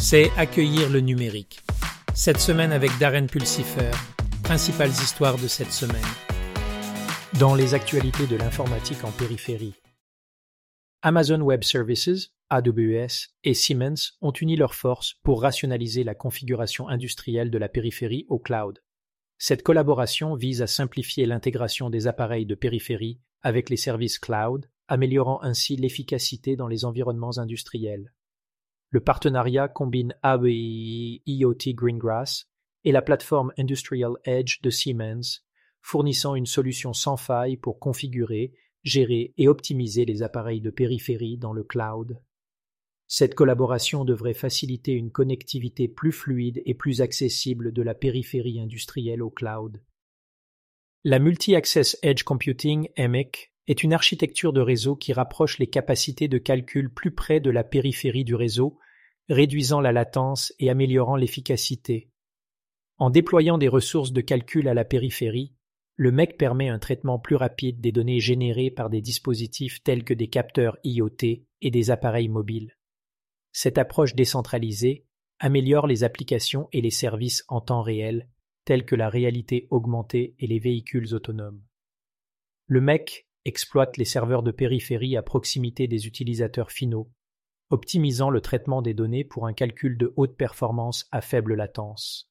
[0.00, 1.60] c'est accueillir le numérique.
[2.14, 3.90] Cette semaine avec Darren Pulsifer,
[4.42, 6.00] principales histoires de cette semaine.
[7.38, 9.74] Dans les actualités de l'informatique en périphérie.
[11.02, 17.50] Amazon Web Services, AWS, et Siemens ont uni leurs forces pour rationaliser la configuration industrielle
[17.50, 18.82] de la périphérie au cloud.
[19.36, 25.42] Cette collaboration vise à simplifier l'intégration des appareils de périphérie avec les services cloud, améliorant
[25.42, 28.10] ainsi l'efficacité dans les environnements industriels.
[28.90, 32.46] Le partenariat combine AWE IoT Greengrass
[32.84, 35.42] et la plateforme Industrial Edge de Siemens,
[35.80, 41.52] fournissant une solution sans faille pour configurer, gérer et optimiser les appareils de périphérie dans
[41.52, 42.20] le cloud.
[43.06, 49.22] Cette collaboration devrait faciliter une connectivité plus fluide et plus accessible de la périphérie industrielle
[49.22, 49.82] au cloud.
[51.04, 56.38] La Multi-Access Edge Computing (MX) est une architecture de réseau qui rapproche les capacités de
[56.38, 58.76] calcul plus près de la périphérie du réseau,
[59.28, 62.10] réduisant la latence et améliorant l'efficacité.
[62.98, 65.54] En déployant des ressources de calcul à la périphérie,
[65.94, 70.14] le MEC permet un traitement plus rapide des données générées par des dispositifs tels que
[70.14, 72.76] des capteurs IoT et des appareils mobiles.
[73.52, 75.06] Cette approche décentralisée
[75.38, 78.28] améliore les applications et les services en temps réel,
[78.64, 81.62] tels que la réalité augmentée et les véhicules autonomes.
[82.66, 87.10] Le MEC exploite les serveurs de périphérie à proximité des utilisateurs finaux,
[87.70, 92.30] optimisant le traitement des données pour un calcul de haute performance à faible latence.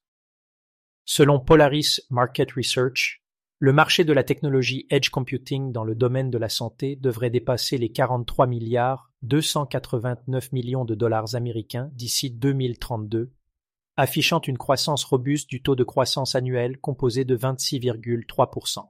[1.04, 3.22] Selon Polaris Market Research,
[3.58, 7.76] le marché de la technologie Edge Computing dans le domaine de la santé devrait dépasser
[7.76, 13.32] les 43 milliards 289 millions de dollars américains d'ici 2032,
[13.96, 18.88] affichant une croissance robuste du taux de croissance annuel composé de 26,3%.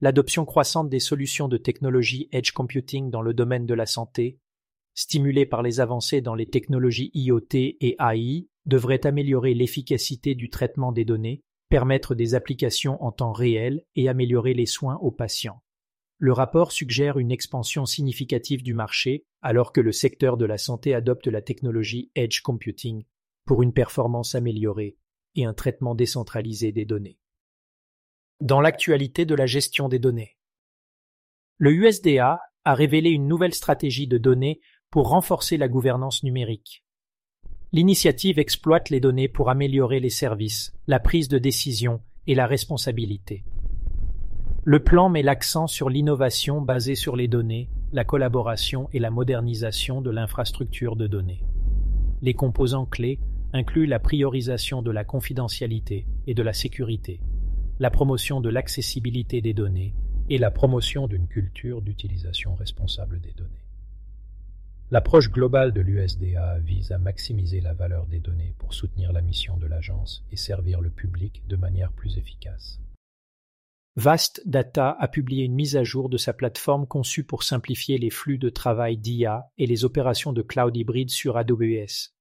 [0.00, 4.38] L'adoption croissante des solutions de technologie Edge Computing dans le domaine de la santé,
[4.94, 10.92] stimulée par les avancées dans les technologies IoT et AI, devrait améliorer l'efficacité du traitement
[10.92, 15.62] des données, permettre des applications en temps réel et améliorer les soins aux patients.
[16.18, 20.94] Le rapport suggère une expansion significative du marché alors que le secteur de la santé
[20.94, 23.04] adopte la technologie Edge Computing
[23.46, 24.96] pour une performance améliorée
[25.34, 27.18] et un traitement décentralisé des données
[28.40, 30.36] dans l'actualité de la gestion des données.
[31.56, 34.60] Le USDA a révélé une nouvelle stratégie de données
[34.90, 36.84] pour renforcer la gouvernance numérique.
[37.72, 43.44] L'initiative exploite les données pour améliorer les services, la prise de décision et la responsabilité.
[44.64, 50.00] Le plan met l'accent sur l'innovation basée sur les données, la collaboration et la modernisation
[50.00, 51.42] de l'infrastructure de données.
[52.22, 53.18] Les composants clés
[53.52, 57.20] incluent la priorisation de la confidentialité et de la sécurité,
[57.80, 59.94] la promotion de l'accessibilité des données
[60.28, 63.64] et la promotion d'une culture d'utilisation responsable des données.
[64.90, 69.56] L'approche globale de l'USDA vise à maximiser la valeur des données pour soutenir la mission
[69.58, 72.80] de l'agence et servir le public de manière plus efficace.
[73.96, 78.10] Vast Data a publié une mise à jour de sa plateforme conçue pour simplifier les
[78.10, 82.12] flux de travail d'IA et les opérations de cloud hybride sur AWS.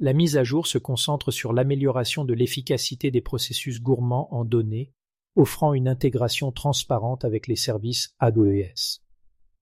[0.00, 4.92] La mise à jour se concentre sur l'amélioration de l'efficacité des processus gourmands en données,
[5.34, 9.00] offrant une intégration transparente avec les services AWS.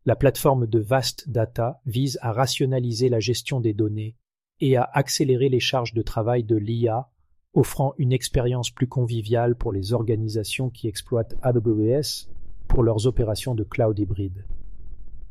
[0.05, 4.15] La plateforme de Vast Data vise à rationaliser la gestion des données
[4.61, 7.09] et à accélérer les charges de travail de l'IA,
[7.55, 12.29] offrant une expérience plus conviviale pour les organisations qui exploitent AWS
[12.69, 14.45] pour leurs opérations de cloud hybride.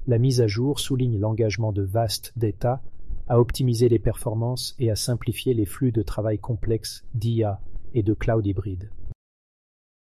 [0.08, 2.82] La mise à jour souligne l'engagement de Vast Data
[3.28, 7.60] à optimiser les performances et à simplifier les flux de travail complexes d'IA
[7.94, 8.90] et de cloud hybride.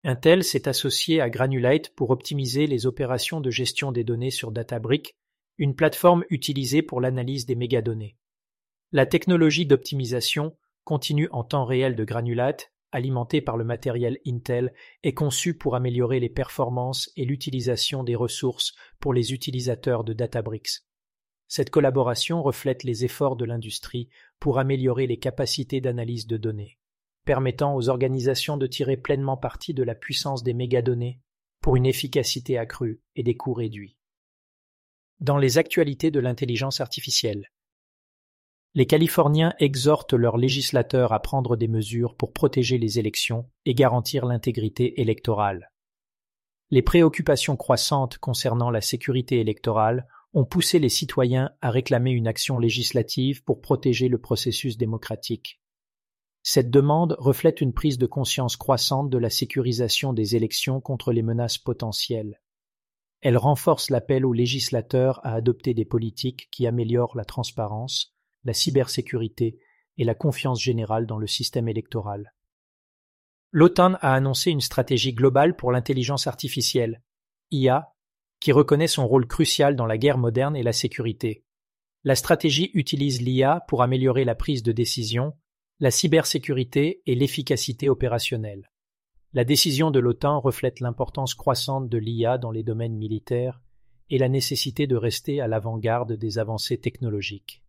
[0.04, 5.16] Intel s'est associé à Granulite pour optimiser les opérations de gestion des données sur Databricks,
[5.58, 8.18] une plateforme utilisée pour l'analyse des mégadonnées.
[8.92, 14.74] La technologie d'optimisation continue en temps réel de Granulite, alimentée par le matériel Intel,
[15.04, 20.84] est conçue pour améliorer les performances et l'utilisation des ressources pour les utilisateurs de Databricks.
[21.56, 24.10] Cette collaboration reflète les efforts de l'industrie
[24.40, 26.80] pour améliorer les capacités d'analyse de données,
[27.26, 31.20] permettant aux organisations de tirer pleinement parti de la puissance des mégadonnées
[31.62, 33.96] pour une efficacité accrue et des coûts réduits.
[35.20, 37.52] Dans les actualités de l'intelligence artificielle,
[38.74, 44.26] les Californiens exhortent leurs législateurs à prendre des mesures pour protéger les élections et garantir
[44.26, 45.70] l'intégrité électorale.
[46.72, 52.58] Les préoccupations croissantes concernant la sécurité électorale ont poussé les citoyens à réclamer une action
[52.58, 55.62] législative pour protéger le processus démocratique.
[56.42, 61.22] Cette demande reflète une prise de conscience croissante de la sécurisation des élections contre les
[61.22, 62.42] menaces potentielles.
[63.22, 68.14] Elle renforce l'appel aux législateurs à adopter des politiques qui améliorent la transparence,
[68.44, 69.60] la cybersécurité
[69.98, 72.34] et la confiance générale dans le système électoral.
[73.52, 77.02] L'OTAN a annoncé une stratégie globale pour l'intelligence artificielle,
[77.52, 77.93] IA,
[78.44, 81.46] qui reconnaît son rôle crucial dans la guerre moderne et la sécurité.
[82.04, 85.32] La stratégie utilise l'IA pour améliorer la prise de décision,
[85.80, 88.70] la cybersécurité et l'efficacité opérationnelle.
[89.32, 93.62] La décision de l'OTAN reflète l'importance croissante de l'IA dans les domaines militaires
[94.10, 97.64] et la nécessité de rester à l'avant-garde des avancées technologiques.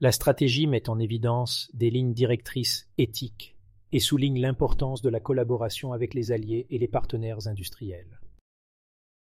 [0.00, 3.58] La stratégie met en évidence des lignes directrices éthiques
[3.92, 8.21] et souligne l'importance de la collaboration avec les alliés et les partenaires industriels.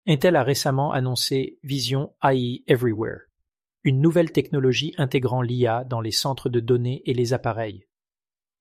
[0.07, 3.21] Intel a récemment annoncé Vision AI Everywhere,
[3.83, 7.87] une nouvelle technologie intégrant l'IA dans les centres de données et les appareils.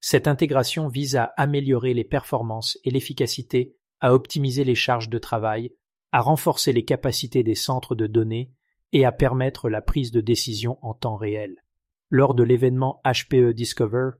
[0.00, 5.74] Cette intégration vise à améliorer les performances et l'efficacité, à optimiser les charges de travail,
[6.12, 8.50] à renforcer les capacités des centres de données
[8.92, 11.62] et à permettre la prise de décision en temps réel.
[12.08, 14.12] Lors de l'événement HPE Discover,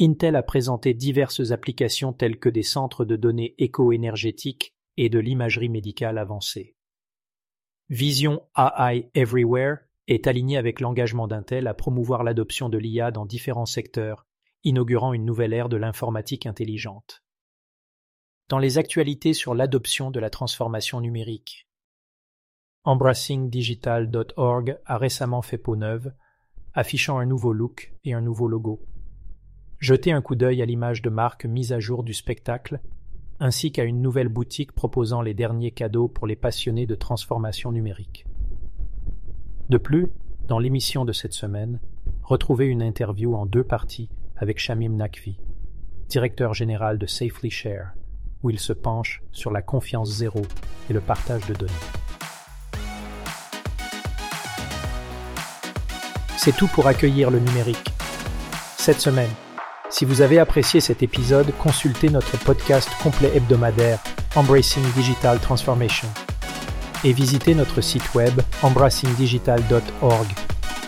[0.00, 5.68] Intel a présenté diverses applications telles que des centres de données éco-énergétiques et de l'imagerie
[5.68, 6.76] médicale avancée.
[7.88, 9.78] Vision AI Everywhere
[10.08, 14.26] est aligné avec l'engagement d'Intel à promouvoir l'adoption de l'IA dans différents secteurs,
[14.64, 17.22] inaugurant une nouvelle ère de l'informatique intelligente.
[18.48, 21.68] Dans les actualités sur l'adoption de la transformation numérique,
[22.84, 26.12] embracingdigital.org a récemment fait peau neuve,
[26.74, 28.80] affichant un nouveau look et un nouveau logo.
[29.78, 32.80] Jetez un coup d'œil à l'image de marque mise à jour du spectacle,
[33.42, 38.24] ainsi qu'à une nouvelle boutique proposant les derniers cadeaux pour les passionnés de transformation numérique.
[39.68, 40.10] De plus,
[40.46, 41.80] dans l'émission de cette semaine,
[42.22, 45.40] retrouvez une interview en deux parties avec Shamim Nakvi,
[46.08, 47.94] directeur général de Safely Share,
[48.44, 50.42] où il se penche sur la confiance zéro
[50.88, 51.72] et le partage de données.
[56.36, 57.92] C'est tout pour accueillir le numérique.
[58.76, 59.30] Cette semaine,
[59.92, 63.98] si vous avez apprécié cet épisode, consultez notre podcast complet hebdomadaire
[64.34, 66.08] Embracing Digital Transformation
[67.04, 70.26] et visitez notre site web embracingdigital.org.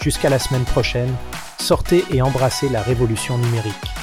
[0.03, 1.15] Jusqu'à la semaine prochaine,
[1.59, 3.94] sortez et embrassez la révolution numérique.